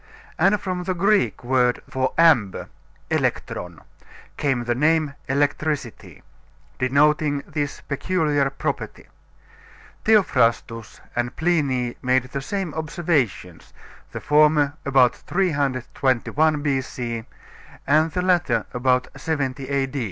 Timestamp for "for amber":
1.87-2.69